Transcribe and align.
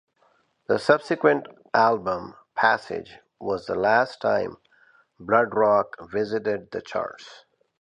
The 0.67 0.79
subsequent 0.79 1.45
album, 1.75 2.33
"Passage" 2.55 3.19
was 3.39 3.67
the 3.67 3.75
last 3.75 4.19
time 4.19 4.57
Bloodrock 5.19 6.09
visited 6.11 6.71
the 6.71 6.81
charts. 6.81 7.45